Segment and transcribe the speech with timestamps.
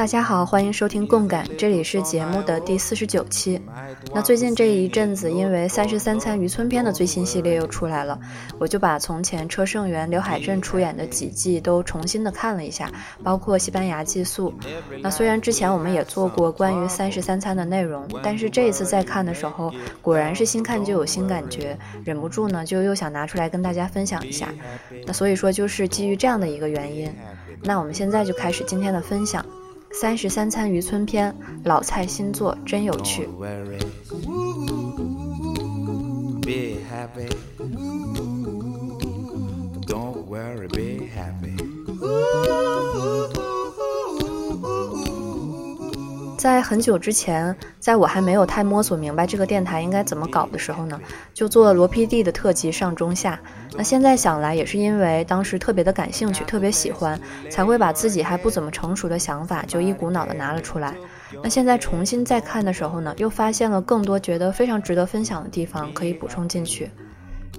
[0.00, 3.60] 大家好，欢迎收听共感，这里是节目的第四十九期。
[4.14, 8.18] 那最近这一阵子，因为《三十三餐渔村篇》的最新系列又出来了，
[8.58, 12.90] 我就把从前车胜元、刘海镇出演的几季都重新的看了一下，
[13.22, 14.54] 包括西班牙寄宿。
[15.02, 24.48] 那虽然之前我们也做过关于《三十三餐》的内容，但是这一次再看的时候，果然是新看就有新感觉，忍不住呢就又想拿出来跟大家分享一下。
[25.06, 27.14] 那所以说，就是基于这样的一个原因，
[27.62, 29.44] 那我们现在就开始今天的分享。
[29.92, 33.28] 三十三餐渔村篇，老菜新做真有趣。
[46.40, 50.98] 在很久之前，在我还没有太摸索明白这个电台应该怎么搞的时候呢，
[51.34, 53.38] 就做了罗 PD 的特辑上中下。
[53.76, 60.94] 那现在想来，也是因为当时特别的感兴趣，特别喜欢，才会把自己还不怎么成熟的想法就一股脑的拿了出来。
[61.42, 66.90] 那现在重新再看的时候呢，又发现了更多觉得非常值得分享的地方可以补充进去。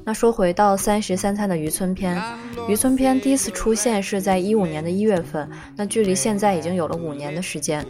[0.04, 2.20] 那说回到三十三餐的渔村篇，
[2.68, 7.86] 渔村篇第一次出现是在一五年的一月份，那距离现在已经有了五年的时间。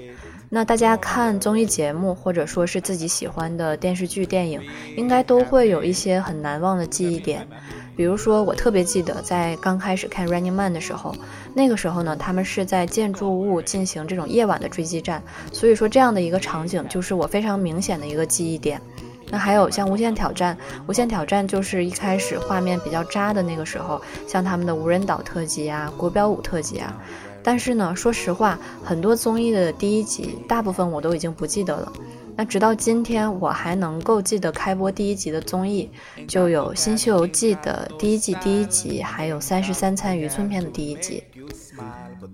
[0.53, 4.61] 那大家看综艺节目，或者说是自己喜欢的电视剧、电影，
[4.97, 7.47] 应该都会有一些很难忘的记忆点。
[7.95, 11.16] 比如说，我特别记得在刚开始看《Running Man》的时候，
[11.53, 18.81] 那个时候呢，他们是在建筑物进行这种夜晚的追击战，所以说这样的一个场景就是我非常明显的一个记忆点。
[19.30, 20.53] 那还有像《无限挑战》，
[20.86, 27.02] 《无限挑战》就是一开始画面比较渣的那个时候，像他们的无人岛特辑啊、国标舞特辑啊。
[27.43, 31.91] 但是呢，说实话，很多综艺的第一集，大部分我都已经不记得了。
[32.35, 35.89] 那直到今天，我还能够记得开播第一集的综艺，
[36.27, 41.23] 就有《新西游记》的第一季第一集，还有《三十三餐渔村篇》的第一集。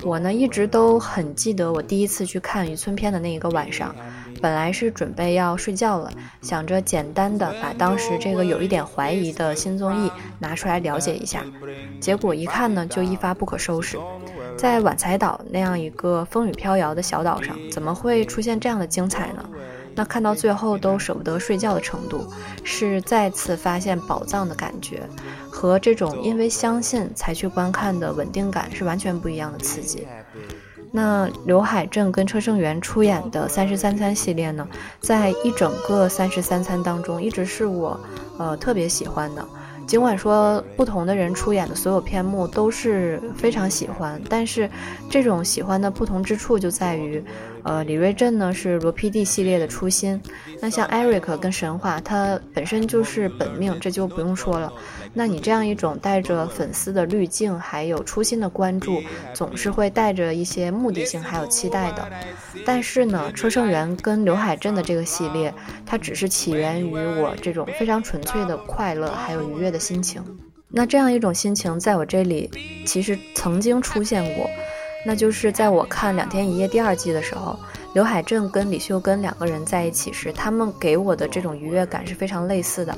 [0.03, 3.95] 我呢，一直都很记得我第一次去看渔村篇的那一个晚上。
[4.41, 6.11] 本来是准备要睡觉了，
[6.41, 11.43] 想着简单的把当时这个有一点怀疑的新综艺拿出来了解一下，
[11.99, 13.97] 结果一看呢，就一发不可收拾。
[14.57, 19.47] 在晚才岛那样一个风雨飘摇的小岛上，怎么会出现这样的精彩呢？
[19.93, 22.31] 那看到最后都舍不得睡觉的程度，
[22.63, 25.01] 是再次发现宝藏的感觉，
[25.49, 30.07] 和这种因为相信才去观看的稳定感是完全不一样的刺激。
[30.91, 34.67] 那刘海正跟车胜元出演的《三十三餐》系列呢，
[34.99, 37.99] 在一整个《三十三餐》当中，一直是我
[38.37, 39.45] 呃特别喜欢的。
[39.85, 44.69] 尽管说不同的人出演的所有篇目都是非常喜欢，但是
[45.09, 47.23] 这种喜欢的不同之处就在于，
[47.67, 50.21] 呃，李瑞镇呢是罗 PD 系列的初心，
[50.61, 54.71] 那像 Eric 跟神话，他本身就是本命，这就不用说了。
[55.13, 59.01] 那你这样一种带着粉丝的滤镜，还有初心的关注，
[59.33, 62.07] 总是会带着一些目的性还有期待的。
[62.65, 65.53] 但是呢，车胜元跟刘海镇的这个系列，
[65.85, 69.77] 它只是起源于我这种非常纯粹的快乐还有愉悦的。
[69.77, 70.21] 心情，
[70.69, 72.51] 那这样一种心情在我这里
[72.85, 74.49] 其实曾经出现过，
[75.07, 77.57] 那就是在我看《两天一夜》第二季的时候，
[77.93, 82.93] 刘海镇跟李秀根两个人在一起时，他们给我的这种愉悦感是非常类似的。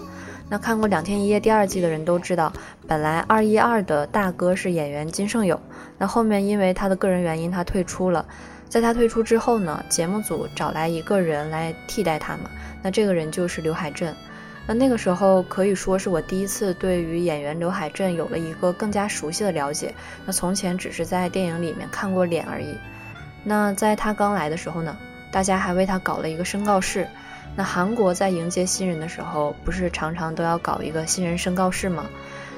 [0.50, 2.52] 那看过《两天一夜》第二季的人都知道，
[2.88, 5.62] 本来二一二的大哥是演员金圣友，
[6.00, 8.26] 那后面因为他的个人原因他退出了，
[8.68, 12.50] 在他退出之后呢，节目组找来一个人来替代他嘛，
[12.82, 14.16] 那这个人就是刘海镇。
[14.70, 19.92] 那那个时候可以说是我第一次对于演员刘海镇有了一个更加熟悉的了解。
[20.28, 22.78] 那从前只是在电影里面看过脸而已。
[23.44, 24.96] 那在他刚来的时候呢，
[25.32, 27.08] 大家还为他搞了一个申告式。
[27.56, 32.06] 那韩国在迎接新人的时候，不是常常都要搞一个新人申告式吗？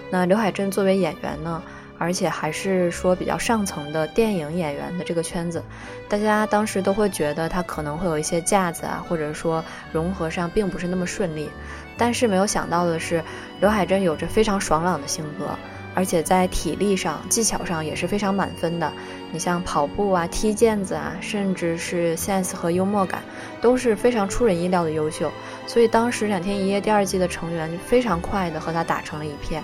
[0.10, 1.64] 那刘海镇作为演员呢？
[2.02, 5.64] 而且还是说比较上层的电影演员的这个圈子，
[6.10, 11.48] 大家当时都会觉得他可能会有一些架子啊，或者说融合上并不是那么顺利。
[11.96, 13.24] 但是没有想到的是，
[13.60, 15.50] 刘海珍有着非常爽朗的性格，
[15.94, 18.92] 而且在体力上、技巧上也是非常满分的。
[19.32, 23.22] 你像跑步啊、踢毽子啊，甚至是 sense 和幽默感
[23.62, 25.32] 都是非常出人意料的优秀。
[25.68, 29.62] 所以当时《两天一夜》第二季的成员就非常快的和他打成了一片。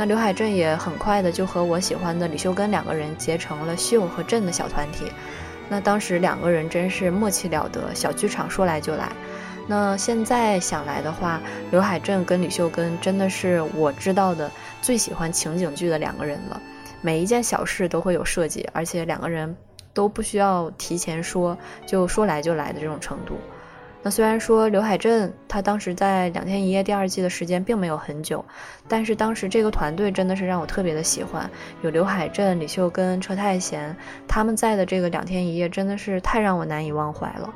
[0.00, 5.12] 那刘海镇也很快的就和我喜欢的李秀根两个人结成了秀和镇的小团体。
[5.68, 9.12] 那当时两个人真是默契了得，小剧场说来就来。
[9.66, 11.38] 那现在想来的话，
[11.70, 14.50] 刘海镇跟李秀根真的是我知道的
[14.80, 16.58] 最喜欢情景剧的两个人了。
[17.02, 19.54] 每一件小事都会有设计，而且两个人
[19.92, 21.54] 都不需要提前说，
[21.84, 23.34] 就说来就来的这种程度。
[24.02, 28.42] 那虽然说刘海镇他当时在《两天一夜》第二季的时间并没有很久，
[28.88, 31.50] 但是当时这个团队真的是让我特别的喜欢，
[31.82, 33.94] 有刘海镇、李秀根、车太贤
[34.26, 37.52] 他们在的这个《两天一夜》真的是太让我难以忘怀了。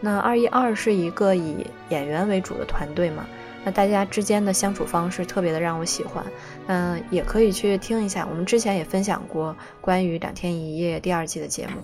[0.00, 3.26] 那二一二是一个以演员为主的团队嘛，
[3.64, 6.22] 那大家之间的相处方式特别的让我喜欢，
[6.66, 11.82] 嗯，也可以去听一下，我们之前也分享过关于《两天一夜》第二季的节目。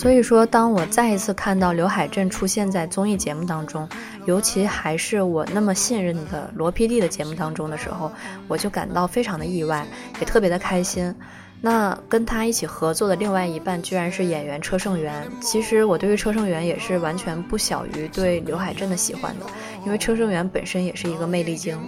[0.00, 3.86] 所以说，当我再一次看到刘海镇出现在综艺节目当中，
[4.24, 8.10] 尤其还是我那么信任的罗 PD 的节目当中的时候，
[8.48, 9.86] 我就感到非常的意外，
[10.18, 11.14] 也特别的开心。
[11.60, 15.30] 那跟他一起合作的另外一半居然是演员车胜元。
[15.42, 19.44] 其实我对于车胜元也是完全不小于对刘海镇的喜欢的，
[19.84, 21.78] 因为车胜元本身也是一个魅力精。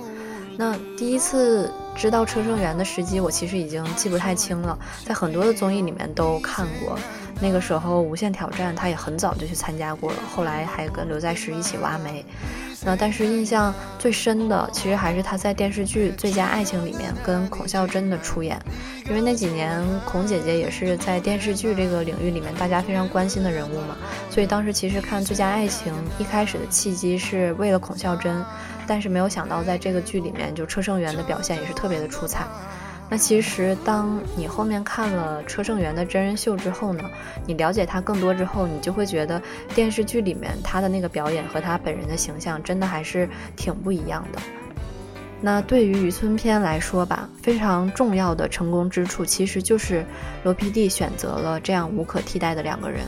[0.59, 6.99] 那第一次知道车胜元的时机，我其实已经记不太清了，在很多的综艺里面都看过。
[7.43, 12.25] 那个时候《无限挑战》他也很早就去参加过了，后来还跟刘在石一起挖煤。
[12.85, 18.61] 那但是印象最深的，其实还是他在电视剧《最佳爱情》里面跟孔孝真的出演，
[19.09, 23.97] 因为那几年孔姐姐也是在电视剧这个领域里面大家非常关心的人物嘛，
[24.31, 28.45] 所以当时其实看《最佳爱情》一开始的契机是为了孔孝真，
[28.87, 32.45] 但是没有想到在这个剧里面就车胜元的表现也是特别的出彩。
[33.13, 37.05] 那其实，当你后面看了车胜元的真人秀之后呢，
[37.47, 39.39] 你了解他更多之后，你就会觉得
[39.75, 44.41] 电视剧里面他的那个表演和他本人的形象真的还是挺不一样的。
[45.43, 50.03] 那对于渔村篇来说吧，非常重要的成功之处，其实就是
[50.43, 53.03] 罗 PD 选择了这样无可替代的两个人。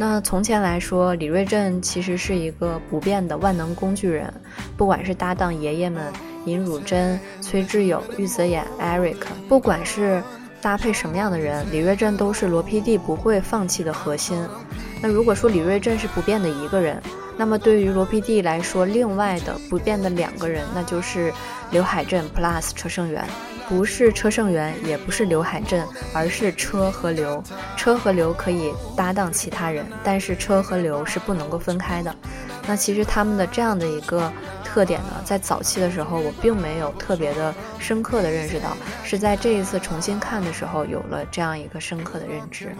[0.00, 4.32] 那从前来说，李瑞镇其实是一个不变的万能工具人，
[4.74, 6.10] 不管是搭档爷爷们。
[6.46, 10.22] 尹汝贞、崔智友、玉泽演、Eric，不管是
[10.62, 14.42] 搭配什么样的人，李瑞镇都是罗 PD 不会放弃的核心。
[15.02, 16.98] 那如果说李瑞镇是不变的一个人，
[17.36, 21.30] 那么对于罗 PD 来说，另外的不变的两个人，那就是
[21.72, 23.22] 刘海镇 Plus 车胜元，
[23.70, 27.40] 不是车胜元，也不是刘海镇，而是车和刘。
[27.76, 32.12] 车和刘可以搭档其他人，但是车和刘是不能够分开的。
[32.66, 34.30] 那其实他们的这样的一个
[34.64, 42.74] 特点呢，在早期的时候我并没有特别的深刻的认识到，是在这一次重新看的时候有了这样一个深刻的认知。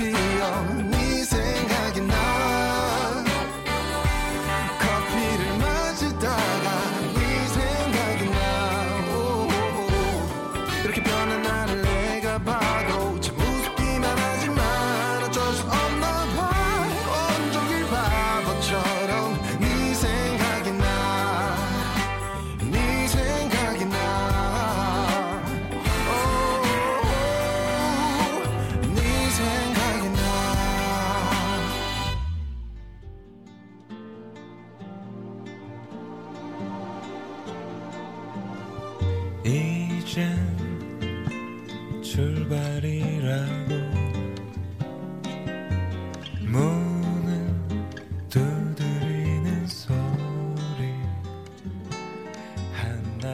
[0.00, 0.99] be on me.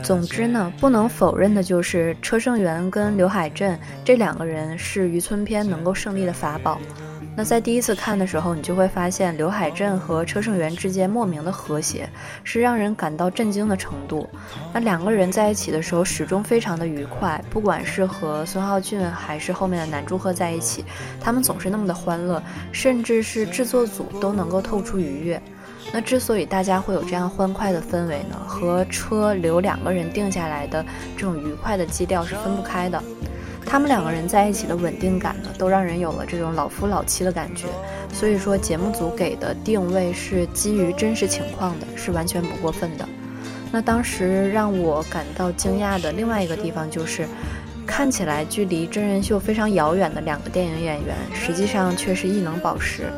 [0.07, 6.79] 总之呢，不能否认的就是车胜元跟刘海镇这两个人是渔村篇能够胜利的法宝。
[7.37, 12.09] 那在第一次看的时候，你就会发现刘海镇和车胜元之间莫名的和谐，
[12.45, 14.29] 是让人感到震惊的程度。
[14.73, 20.85] 那两个人在一起的时候，始终非常的愉快，不管是和孙浩俊还是后面的南柱赫在一起，
[21.21, 25.43] 他们总是那么的欢乐，甚至是制作组都能够透出愉悦。
[25.93, 30.85] 那之所以大家会有这样欢快的氛围呢，和车留两个人定下来的
[31.17, 33.03] 这种愉快的基调是分不开的。
[33.65, 37.67] 他们两个人在一起的稳定感呢，都让人有了这种老夫老妻的感觉。
[38.13, 43.09] 所以说，节目组给的定位是基于真实情况的，是完全不过分的。
[43.73, 47.27] 那当时让我感到惊讶的另外一个地方就是，
[47.85, 53.11] 看起来距离真人秀非常遥远的两个电影演员，实际上却是异能宝石。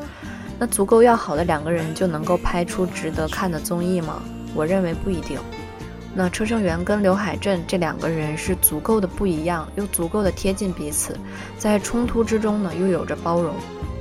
[0.59, 4.23] 那足够要好的两个人就能够拍出值得看的综艺吗？
[4.55, 5.39] 我认为不一定。
[6.15, 11.17] 那车胜元跟刘海镇这两个人是足够的不一样，又足够的贴近彼此，
[11.59, 13.55] 在冲突之中呢，又有着包容。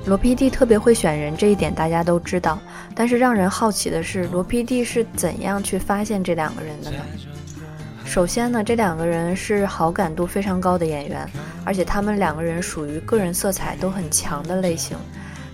[0.05, 2.57] 罗 PD 特别会选人，这一点大家都知道。
[2.95, 6.97] 但是让人好奇的是，罗 PD 是怎样去发现这两个人的呢？
[8.05, 11.29] 首先呢，这两个人是好感度非常高的演员，
[11.65, 14.97] 而且他们两个人属于个人色彩都很强的类型。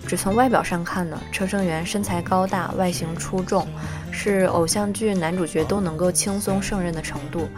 [0.06, 3.66] 只从外表上看呢，车胜元身材高大，外形出众，
[4.10, 7.48] 是偶像剧男主角都能够轻松胜任的程度。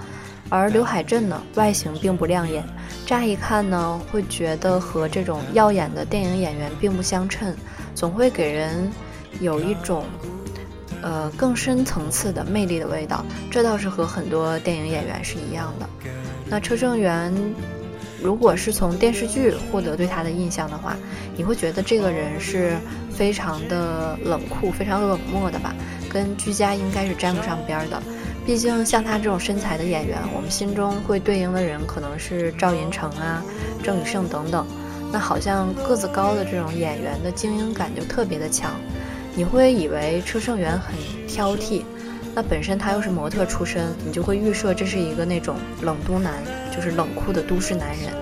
[0.49, 2.65] 而刘海镇呢，外形并不亮眼，
[3.05, 7.53] 乍一看呢，会觉得和这种耀眼的电影演员并不相称，
[7.95, 8.89] 总会给人
[9.41, 10.05] 有一种，
[11.03, 13.25] 呃，更深层次的魅力的味道。
[13.51, 15.89] 这倒是和很多电影演员是一样的。
[16.49, 17.35] 那车胜元。
[18.23, 20.97] 如果是从电视剧获得对他的印象的话，
[21.37, 22.77] 你会觉得这个人是
[23.11, 25.75] 非常的冷酷、非常冷漠的吧？
[26.09, 28.03] 跟居家应该是沾不上边的。
[28.47, 33.43] 毕竟像他这种身材的演员，我们心中会对应的人可能是赵寅成啊、
[33.83, 34.67] 郑宇盛等等。
[35.13, 38.73] 那好像个子高的这种演员的精英感就特别的强，
[39.35, 40.95] 你会以为车胜元很
[41.29, 41.83] 挑剔。
[42.35, 46.35] 那本身他又是模特出身，你就会预设这是一个那种冷都男，
[46.77, 48.13] 就是冷酷的都市男人。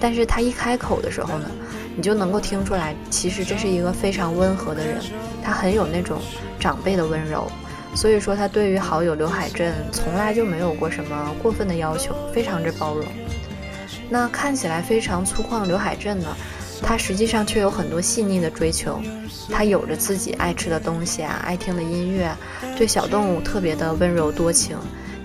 [0.00, 1.48] 但是他一开口的时候呢，
[1.96, 4.96] 你就能够听出来，其实这是一个非常温和的人，
[5.42, 6.20] 他很有那种
[6.58, 7.50] 长辈的温柔。
[7.94, 13.06] 所以说他对于好友刘海镇从来就没有过什么过分的要求，非常之包容。
[14.08, 16.28] 那看起来非常粗犷刘海镇呢？
[16.84, 19.00] 他实际上却有很多细腻的追求，
[19.50, 22.34] 他有着自己爱吃的东西啊，爱听的音乐，
[22.76, 24.76] 对小动物特别的温柔多情，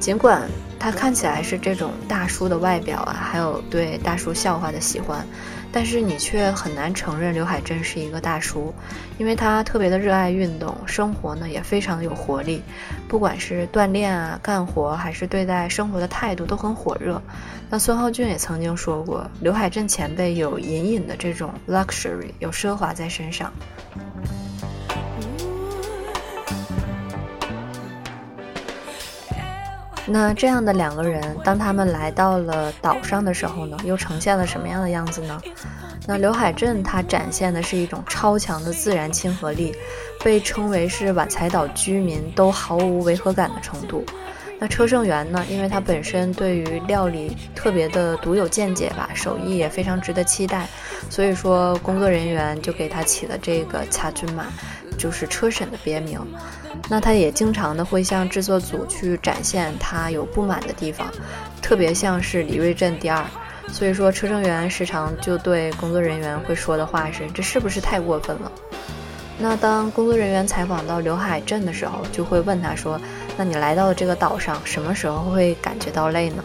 [0.07, 0.41] 尽管。
[0.79, 5.25] 他看起来是这种大叔的外表啊，还有对大叔笑话的喜欢，
[5.69, 8.73] 但是你却很难承认刘海镇是一个大叔，
[9.17, 12.61] 因为他特别的热爱运动，生活呢也非常的有活力，
[13.09, 17.21] 不管是锻炼啊、干活，还是对待生活的态度都很火热。
[17.69, 23.51] 那孙浩俊也曾经说过，刘海镇前辈有隐隐的这种 luxury，有奢华在身上。
[30.09, 35.39] 那这样的两个人，当他们来到了岛上的时候呢，又呈现了什么样的样子呢？
[36.07, 39.75] 那刘海镇他展现的是一种超强的自然亲和力，
[40.23, 44.05] 被称为是晚才岛居民都毫无违和感的程度。
[44.59, 50.67] 那车胜元呢，因为他本身对于料理特别的独有见解吧，手艺也非常值得期待，
[51.09, 54.45] 所以说工作人员就给他起了这个“恰君马”。
[54.97, 56.19] 就是车审的别名，
[56.89, 61.07] 那他也经常的会向制作组去展现他有不满的地方，
[61.61, 63.23] 特别像是李瑞镇第二，
[63.71, 68.51] 所以说车胜元时常就对工作人员会说的话是这是不是太过分了？
[69.39, 72.99] 那当工作人员采访到刘海镇的时候，就会问他说，
[73.37, 76.43] 那你来到这个岛上，什么时候会感觉到累呢？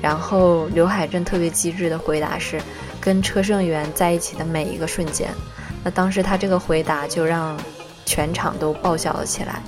[0.00, 2.58] 然后刘海镇特别机智的回答是，
[2.98, 5.28] 跟车胜元在一起的每一个瞬间。
[5.84, 7.54] 那当时他这个回答就让。
[8.10, 9.62] 全场都爆笑了起来。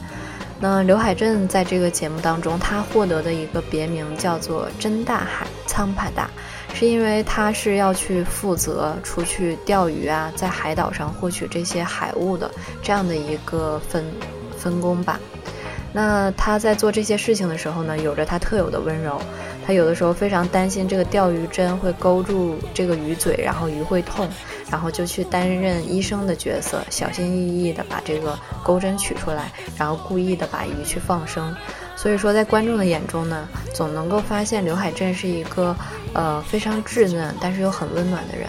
[0.59, 6.29] 那刘海镇在这个节目当中，他获得的一个别名叫做“真大海苍盘大”，
[6.75, 12.51] 是因为他是要去负责出去钓鱼啊，在海岛上获取这些海物的
[12.83, 14.05] 这样的一个分
[14.59, 15.21] 分工吧。
[15.93, 19.21] 那他在做这些事情的时候呢，有着他特有的温柔。
[19.67, 24.29] 他有的时候非常担心这个钓鱼针会勾住这个鱼嘴，然后鱼会痛。
[24.71, 31.55] 然后就去担任医生的角色，小心翼翼地把这个钩针取出来，然后故意的把鱼去放生。
[31.95, 35.77] 所以说，在观众的眼中呢，总能够发现刘海镇是一个
[36.15, 38.49] 呃非常稚嫩，但是又很温暖的人。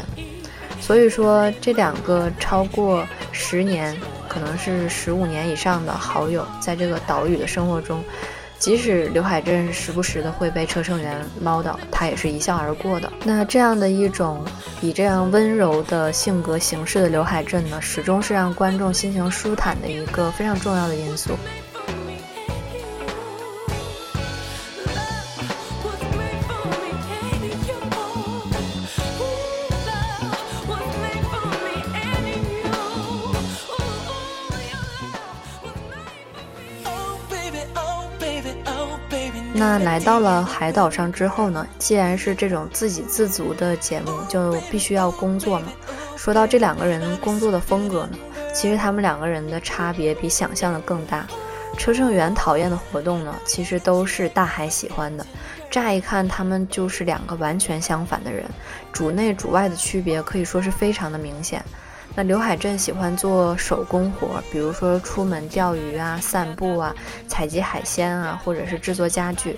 [0.79, 3.93] 所以说，这两个超过十年，
[4.29, 8.01] 可能是十五年以上的好友，在这个岛屿的生活中。
[8.63, 13.11] 即使刘海镇时不时的会被车胜元唠叨，他也是一笑而过的。
[13.25, 14.41] 那这样的一种
[14.79, 21.31] 以这样温柔的性格行事的刘海镇呢，始终是让观众心情舒坦的一个非常重要的因素。
[39.73, 45.73] 那来到了海岛上之后呢，既然是这种自给自足的节目，就必须要工作嘛。
[46.15, 48.11] 说到这两个人工作的风格呢，
[48.53, 51.25] 其实他们两个人的差别比想象的更大。
[51.75, 55.25] 车胜元讨厌的活动呢，其实都是大海喜欢的。
[55.71, 58.45] 乍一看，他们就是两个完全相反的人，
[58.91, 61.65] 主内主外的区别可以说是非常的明显。
[62.15, 66.95] 那刘海镇喜欢做手工活，比如说出门钓鱼啊、散步啊、
[67.27, 69.57] 采集海鲜啊，或者是制作家具。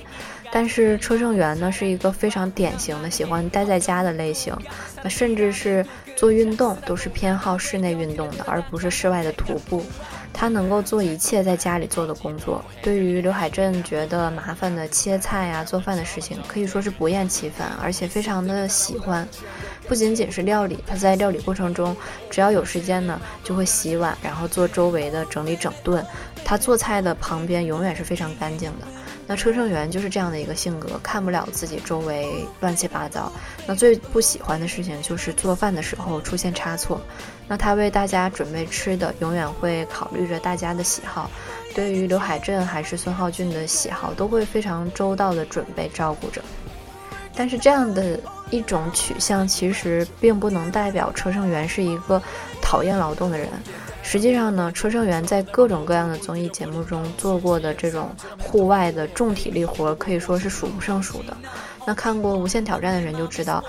[0.51, 4.55] 但是车胜元呢，是一个非常典型的喜欢待在家的类型，
[5.03, 5.85] 那甚至是
[6.15, 9.85] 做运动都是偏好室内运动的，而不是室外的徒步。
[10.37, 19.25] 他能够做一切在家里做的工作，对于刘海镇觉得麻烦的切菜呀、做饭的事情，可以说是不厌其烦，而且非常的喜欢。
[19.87, 21.95] 不仅仅是料理，他在料理过程中，
[22.29, 26.05] 只要有时间呢，就会洗碗，然后做周围的整理整顿。
[26.43, 28.85] 他做菜的旁边永远是非常干净的。
[29.27, 33.31] 那车胜元就是这样的一个性格，看不了自己周围乱七八糟。
[33.65, 37.01] 那最不喜欢的事情就是做饭的时候出现差错。
[37.47, 41.29] 那他为大家准备吃的，永远会考虑着大家的喜好。
[41.73, 46.41] 对于刘海镇还是孙浩俊的喜好，都会非常周到的准备照顾着。
[47.35, 52.21] 但是这样的一种取向，其实并不能代表车胜元是一个
[52.61, 53.49] 讨厌劳动的人。
[54.07, 61.35] 实际上呢，车胜元在各种各样的综艺节目中做过的这种户外的重体力活，可以说是数不胜数的。
[61.87, 63.63] 那看过《无限挑战》的人就知道，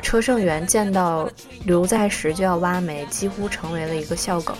[0.00, 1.28] 车胜元见到
[1.64, 4.56] 刘在石就要挖煤，几乎成为了一个笑梗。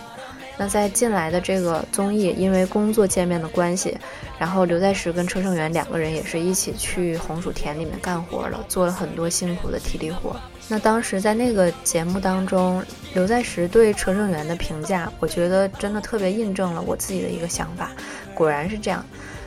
[0.59, 3.97] 那在进来的这个综艺，因为工作见面的关系，
[4.39, 10.37] 然后刘在石跟车胜元两个人也是一起去红薯田里面干活了，做了很多辛苦的体力活。
[10.73, 12.83] 那当时在那个节目当中，
[13.13, 17.91] 刘在石对车胜元的评价，我觉得真的特别印证了我自己的一个想法。
[18.35, 19.05] 果然是这样。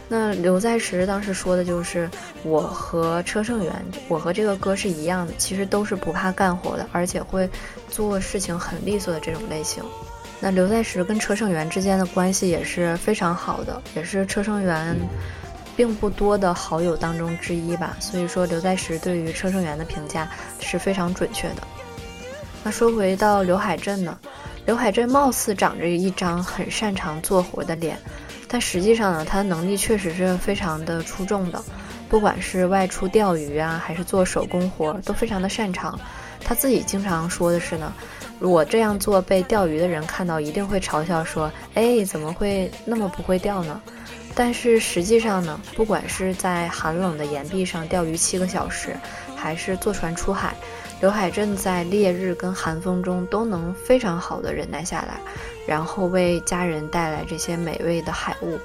[0.07, 2.07] 那刘在石当时说的就是，
[2.43, 3.73] 我和车胜元，
[4.07, 7.49] 我和这个哥是一样的，其实都是不怕干活的，而且会
[7.89, 9.83] 做事情很利索的这种类型。
[10.39, 14.95] 那刘在石跟车胜元之间的关系也是非常好的，也是车胜元。
[15.75, 20.27] 并不多的好友当中之一吧，所以说刘在石对于车胜元的评价
[20.59, 21.55] 是非常准确的。
[22.63, 24.17] 那说回到刘海镇呢，
[24.65, 27.97] 刘海镇貌似长着一张很擅长做活的脸，
[28.47, 31.63] 但实际上呢，他的能力确实是非常的出众的，
[32.09, 35.99] 不管是外出钓鱼啊，还是做手工活，都非常的擅长。
[36.43, 37.93] 他自己经常说的是呢，
[38.39, 43.81] 我这样做被钓鱼的人看到一定会嘲笑说，哎，怎么会那么不会钓呢？
[44.35, 48.95] 但是实际上呢，不管是在寒冷的岩壁上钓鱼七个小时，
[49.33, 50.53] 还是坐船出海，
[50.99, 55.19] 刘海镇在烈日跟寒风中都能非常好的忍耐下来，
[55.65, 58.59] 然后为家人带来这些美味的海物。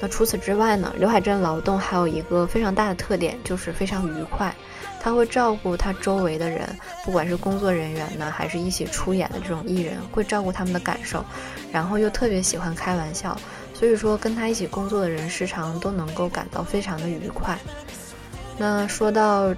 [0.00, 4.52] 那除此之外呢，刘海镇劳动还有一个非常大的特点，就是非常愉快。
[5.00, 6.68] 他会照顾他周围的人，
[7.04, 11.24] 不管是工作人员呢，还是一起出演的这种艺人，会照顾他们的感受，
[11.72, 13.36] 然后又特别喜欢开玩笑。
[13.82, 17.58] 所以说，跟他一起工作的人时常都能够感到非常的愉快。
[18.56, 19.52] 那说到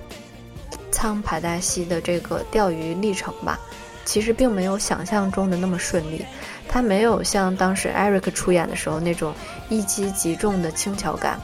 [0.90, 3.60] 苍排大西的这个钓鱼历程吧，
[4.06, 6.24] 其实并没有想象中的那么顺利。
[6.66, 9.34] 他没有像当时 Eric 出演的时候那种
[9.68, 11.38] 一击即中的轻巧感，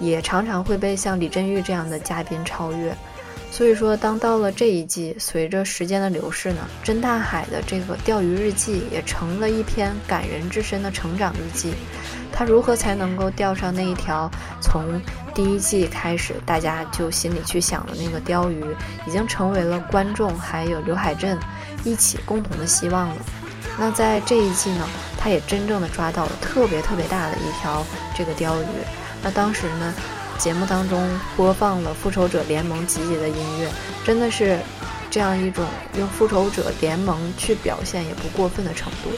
[0.00, 2.96] 也常常会被像李振玉这样的嘉宾超越。
[3.50, 11.72] 所以说，当到了这一季，随着时间的流逝呢，甄大海的这个钓鱼日记也成了一篇感人至深的成长日记。
[12.32, 15.00] 他如何才能够钓上那一条从
[15.34, 18.64] 第一季开始大家就心里去想的那个鲷鱼，
[19.06, 21.38] 已经成为了观众还有刘海镇
[21.84, 23.16] 一起共同的希望了。
[23.78, 27.84] 那在这一季呢，他也真正的抓到了特别特别大的一条
[28.16, 28.66] 这个鲷鱼。
[29.22, 29.94] 那当时呢？
[30.38, 33.70] 节目当中播放了《复仇者联盟》集结的音乐，
[34.04, 34.58] 真的是
[35.10, 35.64] 这样一种
[35.96, 39.08] 用《复仇者联盟》去表现也不过分的程度。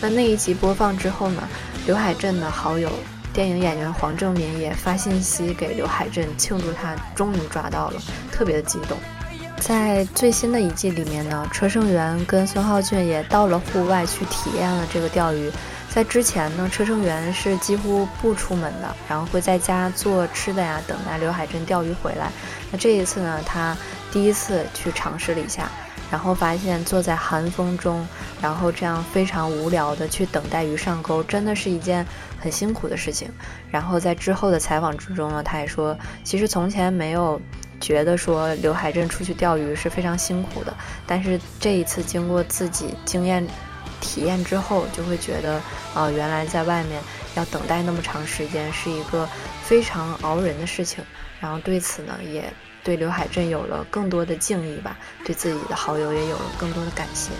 [0.00, 1.42] 那那一集播放之后呢，
[1.86, 2.90] 刘海镇的好友
[3.32, 8.96] 电影演员黄正民也发信息给刘海镇庆祝他终于抓到了，特别的激动。
[9.60, 15.50] 在最新的一季里面呢，车胜元跟孙浩俊也到了户外去体验了这个钓鱼。
[15.90, 22.30] 在之前呢，车胜元是几乎不出门的，然后会在家做吃的呀，等待刘海镇钓鱼回来。
[22.70, 23.76] 那这一次呢，他
[24.12, 25.68] 第一次去尝试了一下，
[26.10, 28.06] 然后发现坐在寒风中，
[28.40, 32.06] 然后这样非常无聊的去等待鱼上钩，真的是一件
[32.40, 33.30] 很辛苦的事情。
[33.70, 37.40] 然后在之后的采访之中呢，他也说，其实从前没有
[37.80, 40.74] 觉得说刘海镇出去钓鱼是非常辛苦的，
[41.06, 43.46] 但是这一次经过自己经验。
[44.00, 45.60] 体验之后就会觉得，
[45.92, 47.02] 啊，原来在外面
[47.34, 49.28] 要等待那么长时间，是一个
[49.64, 51.04] 非常熬人的事情。
[51.40, 52.44] 然后对此呢，也
[52.84, 57.32] 对刘海镇有了更多的敬意吧，对自己的好友也有了更多的感谢。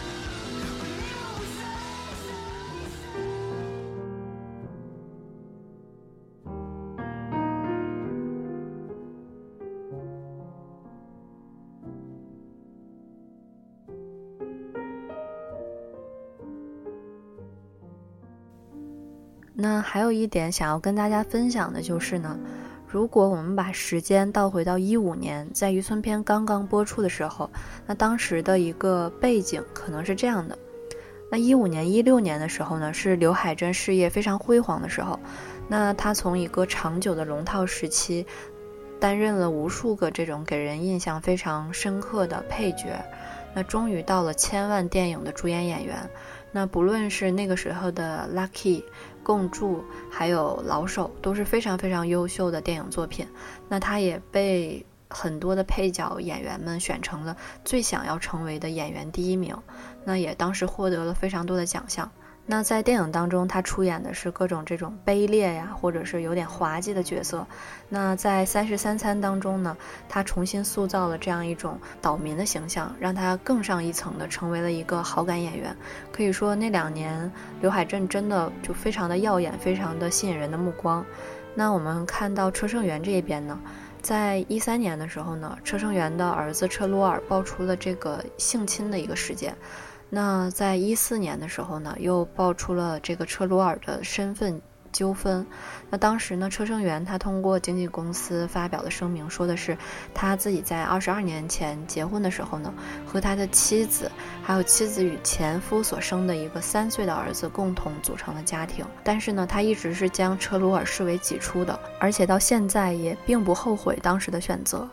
[19.60, 22.38] 那还有一点想要跟大家分享的就是呢，
[22.90, 27.50] 如果我们把时间倒回到一五年，在渔村篇刚刚播出的时候，
[27.86, 30.58] 那当时的一个背景可能是这样的：
[31.30, 35.20] 那一五年、一六年的时候呢，是刘海珍事业非常辉煌的时候，
[35.68, 38.26] 那他从一个长久的龙套时期，
[38.98, 43.04] 担任了无数个这种给人印象非常深刻的配角，
[43.54, 45.98] 那终于到了千万电影的主演演员。
[46.50, 48.82] 那不论是那个时候的 Lucky、
[49.28, 53.28] 共筑，还有老手，都是非常非常优秀的电影作品。
[53.68, 59.54] 那他也被很多的配角演员们选成了最想要成为的演员第一名。
[60.06, 62.10] 那也当时获得了非常多的奖项。
[62.50, 67.46] 那在电影当中，他出演的是各种这种卑劣呀，或者是有点滑稽的角色。
[67.90, 69.76] 那在《三十三餐》当中呢，
[70.08, 75.76] 他重新塑造了这样一种岛民的形象，让他更上一层的成为了一个好感演员。
[76.10, 77.30] 可以说那两年
[77.60, 81.04] 刘海镇真的就非常的耀眼，非常的吸引人的目光。
[81.54, 83.60] 那我们看到车胜元这一边呢，
[84.00, 89.54] 在一三年的时候呢，车胜元的儿子车鲁尔爆出了这个性侵的一个事件。
[90.10, 95.46] 那在一四年的时候呢，又爆出了这个车鲁尔的身份纠纷。
[95.90, 99.76] 那当时呢，车胜元他通过经纪公司发表的声明，说的是
[100.14, 102.72] 他自己在二十二年前结婚的时候呢，
[103.04, 104.10] 和他的妻子
[104.42, 108.86] 还有妻子与前夫所生的一个三岁的儿子共同组成了家庭。
[109.04, 114.88] 但是呢，他一直是将车鲁尔视为己出的，而且到现在也并不后悔当时的选择。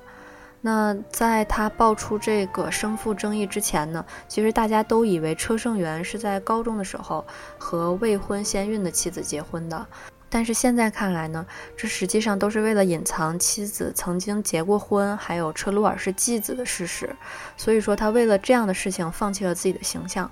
[0.65, 7.23] 那在他爆出这个生父争议之前呢，其实大家都以为车胜元是在高中的时候
[7.60, 9.86] 和未婚先孕的妻子结婚的，
[10.28, 11.45] 但是现在看来呢，
[11.78, 17.15] 这实际上都是为了隐藏妻子曾经结过婚，还有车鲁尔是继子的事实，
[17.56, 20.32] 所以说他为了这样的事情放弃了自己的形象。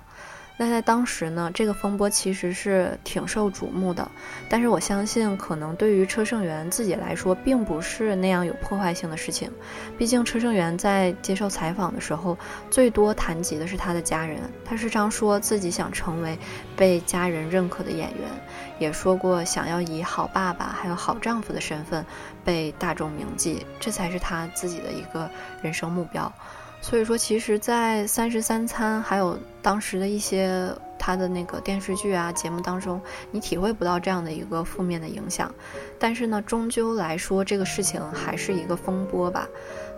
[0.56, 4.08] 那在当时呢，这个风波其实是挺受瞩目的，
[4.48, 9.50] 但是我相信，可能对于车胜元自己来说，并不是那样有破坏性的事情。
[9.98, 12.38] 毕竟车胜元在接受采访的时候，
[12.70, 16.38] 最多谈及的是他的家人，他时常说自己想成为
[16.76, 18.28] 被家人认可的演员，
[18.78, 22.06] 也说过想要以好爸爸还有好丈夫的身份
[22.44, 25.28] 被大众铭记，这才是他自己的一个
[25.62, 26.32] 人生目标。
[26.84, 35.50] 所以说，其实，在《三十三餐》还有当时的一些他的那个电视剧啊节目当中，你体会不到这样的一个负面的影响。
[35.98, 39.48] 但是呢，终究来说，这个事情还是一个风波吧。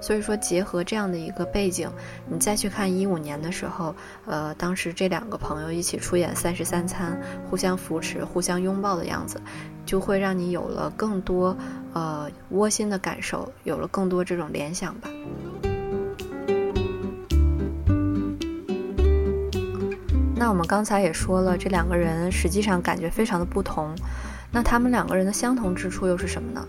[0.01, 1.90] 所以说，结合这样的一个背景，
[2.29, 3.92] 你再去看一五年的时候，
[4.25, 7.20] 呃，当时这两个朋友一起出演《三十三餐》，
[7.51, 9.42] 互相扶持、互相拥抱的样子，
[9.85, 11.57] 就会让你有了更多
[11.94, 15.11] 呃窝心的感受，有了更多这种联想吧。
[20.38, 23.94] 那我们刚才也说了，这两个人实际上感觉非常的不同。
[24.53, 26.62] 那他们两个人的相同之处又是什么呢？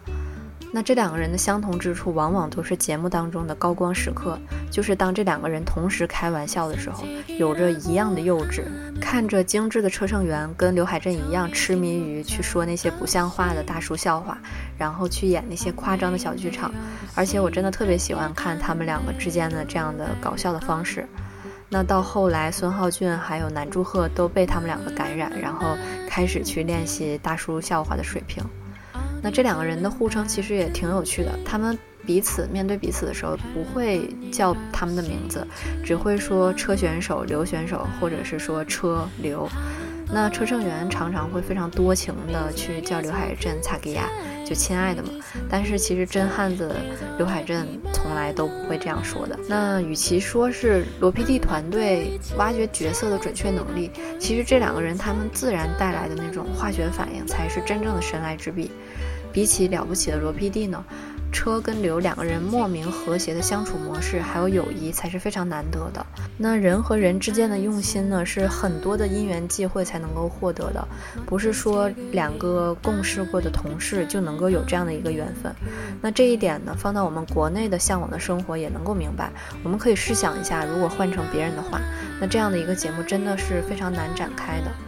[0.74, 4.40] 那这两个人的相同之处，往往都是节目当中的高光时刻，
[4.72, 7.04] 就是当这两个人同时开玩笑的时候，
[7.38, 8.64] 有着一样的幼稚。
[9.02, 14.38] 看着精致的车胜元跟刘海镇一样痴迷于去说那些不像话的大叔笑话，
[14.78, 16.72] 然后去演那些夸张的小剧场。
[17.16, 21.06] 而且我真的特别喜欢看他们两个之间的这样的搞笑的方式。
[21.70, 25.76] 那到后来，孙浩俊还有南柱赫都被他们两个感染，然后
[26.08, 28.44] 开始去练习大叔笑话的水平。
[29.22, 35.46] 那这两个人的互称其实也挺有趣的，他们彼此面对彼此的时候不会叫他们的名字，
[35.84, 39.50] 只会说车选手、刘选手，或者是说车刘。
[40.10, 44.10] 那车胜元常常会非常多情的去叫刘海镇擦给亚，
[44.46, 45.10] 就亲爱的嘛。
[45.50, 46.76] 但是其实真汉子
[47.18, 49.38] 刘海镇从来都不会这样说的。
[49.48, 58.72] 那与其说是罗 PD 团队挖掘角色的准确能力，其实这两个人他们自然带来的那种化学反应才是真正的神来之笔。
[59.38, 60.84] 比起了不起的罗 PD 呢？
[61.32, 66.04] 车跟刘两个人莫名和谐的相处模式，还有友谊才是非常难得的。
[66.40, 70.88] 那人和人之间的用心呢，是很多的因缘际会才能够获得的，
[71.28, 75.54] 不是说两个共事过的同事就能够有这样的一个缘分。
[76.02, 79.32] 那这一点呢，放到我们国内的向往的生活也能够明白。
[79.64, 81.80] 我们可以试想一下，如果换成别人的话，
[82.20, 84.87] 那这样的一个节目真的是非常难展开的。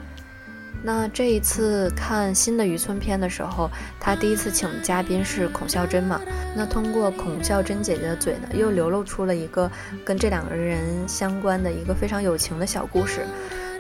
[0.82, 6.22] 那这一次看新的渔村篇的时候，他第一次请嘉宾是孔孝真嘛？
[6.56, 9.70] 那通过孔孝真姐姐的嘴呢，又流露出了一个
[10.06, 13.22] 跟这两个人相关的一个非常有情的小故事。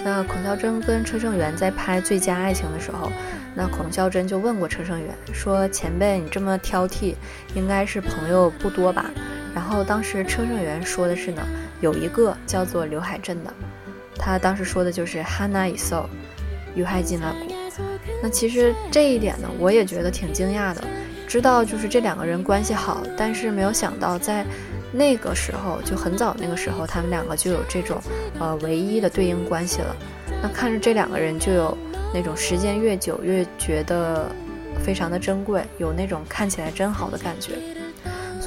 [0.03, 3.09] 那孔孝真跟车胜元在拍《最佳爱情》的时候，
[3.55, 7.15] 那孔孝真就问过车胜元说：“前辈，你这么挑剔，
[7.53, 9.09] 应该是朋友不多吧？”
[9.55, 11.41] 然后当时车胜元说的是呢，
[11.81, 13.53] 有一个叫做刘海镇的，
[14.15, 16.05] 他当时说的就是 Hana Iso。
[16.75, 17.53] 于海进了谷，
[18.21, 20.83] 那其实这一点呢，我也觉得挺惊讶的。
[21.27, 24.43] 知道就是这两个人关系好，但是没有想到在
[24.91, 28.01] 那个时候就很早那个时候，他们两个就有这种
[28.39, 29.95] 呃唯一的对应关系了。
[30.41, 31.77] 那看着这两个人就有
[32.13, 34.27] 那种时间越久越觉得
[34.83, 37.51] 非常的珍贵，有那种看起来真好的感觉。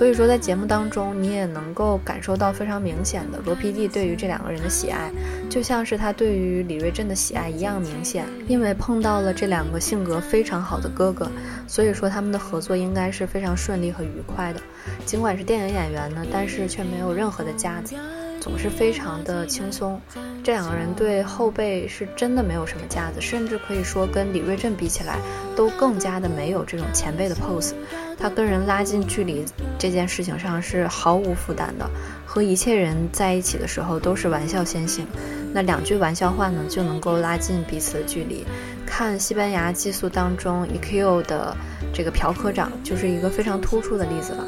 [0.02, 5.08] 所以说，在节目当中，你也能够感受到非常明显的罗 PD 对于这两个人的喜爱，
[5.48, 8.24] 就像是他对于李瑞镇的喜爱一样明显。
[8.48, 11.30] 因为碰到了这两个性格非常好的哥哥，
[11.68, 14.60] 所以说他们的合作应该是非常顺利和愉快的。
[15.06, 17.94] 尽管是电影演员呢，但是却没有任何的架子，
[18.40, 20.00] 总是非常的轻松。
[20.42, 25.18] 这两个人对后辈是真的没有什么架子，甚至可以说跟李瑞镇比起来，
[25.54, 27.74] 都更加的没有这种前辈的 pose。
[28.22, 29.44] 他跟人拉近距离
[29.76, 31.90] 这件事情上是毫无负担的，
[32.24, 35.04] 和一切人在一起的时候都是玩笑先行，
[35.52, 38.46] 那两句玩笑话呢就能够拉近彼此的距离。
[38.86, 41.56] 看西班牙寄宿当中 EQ 的
[41.92, 44.46] 这个朴科长就是一个非常突出的例子了。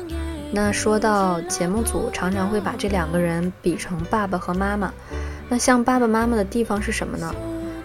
[0.52, 4.94] 那说到节目组常常会把这两个人比成爸爸和妈妈，
[5.48, 7.34] 那像爸爸妈妈的地方是什么呢？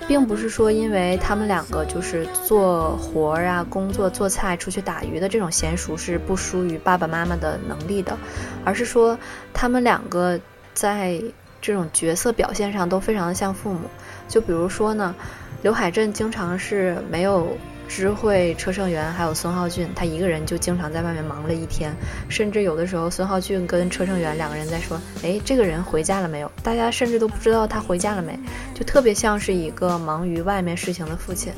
[0.10, 8.18] 并不是说，因为他们两个就是做活儿啊、工作、做菜、出去打鱼的这种娴熟是不输于爸爸妈妈的能力的，
[8.66, 9.16] 而是说
[9.54, 10.40] 他们两个
[10.74, 11.22] 在
[11.62, 13.82] 这种角色表现上都非常的像父母。
[14.28, 15.14] 就比如说呢，
[15.62, 17.56] 刘海镇经常是没有。
[17.90, 21.92] 知会车胜元还有孙浩俊，他一个人就经常在外面忙了一天，
[22.30, 28.40] 甚至有的时候孙浩俊跟车胜元两个人在说：“哎，这个人回家了没有？”大家甚至都不知道他回家了没，
[28.76, 31.52] 就特别像是一个忙于外面事情的父亲。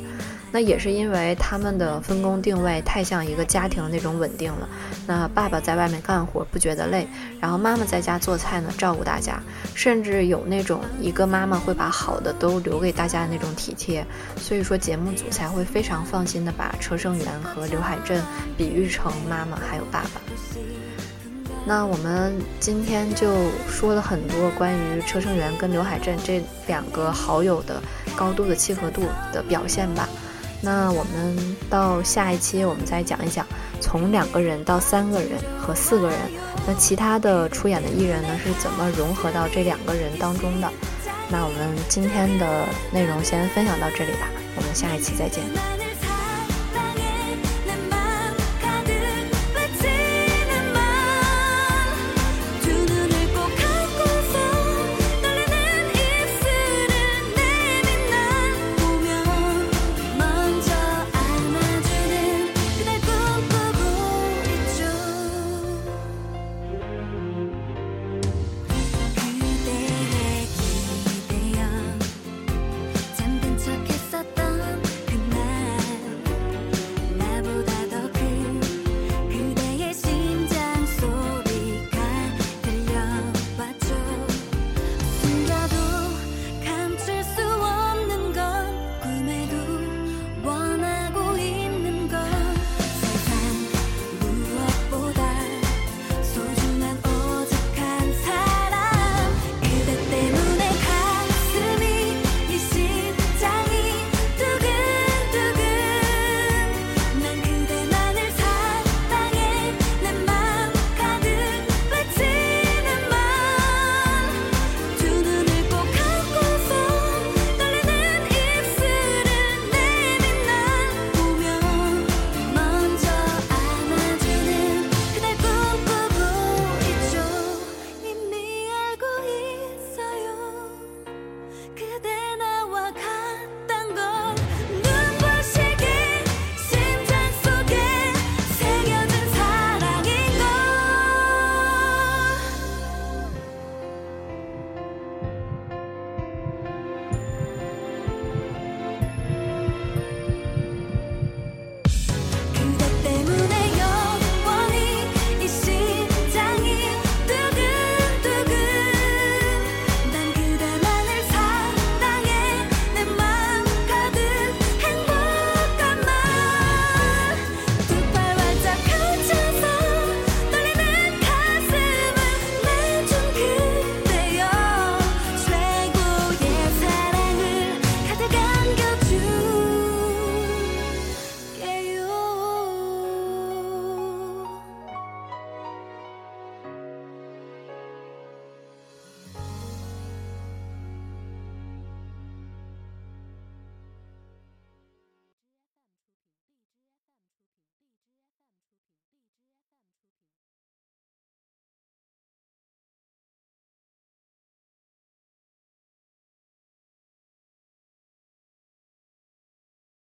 [0.52, 4.68] 那也是因为他们的分工定位太像一个家庭那种稳定了。
[5.08, 7.08] 那爸爸在外面干活不觉得累，
[7.40, 9.42] 然后妈妈在家做菜呢，照顾大家，
[9.74, 14.06] 甚至有那种一个妈妈会把好的都留给大家的那种体贴。
[14.36, 18.22] 所以说节目组才会非常放心的把车胜元和刘海镇
[18.58, 20.22] 比喻成妈妈还有爸爸。
[21.64, 23.36] 那我们今天就
[23.70, 27.80] 说了很多关于车胜元跟刘海镇这两个好友的
[28.16, 30.10] 高度的契合度的表现吧。
[30.62, 33.46] 那我们到下一期，我们再讲一讲
[33.80, 36.18] 从两个人到三个人和四个人，
[36.68, 40.70] 那其他的出演的艺人呢是怎么融合到这两个人当中的？
[41.30, 45.71] 那我们今天的内容先分享到这里吧，我们下一期再见。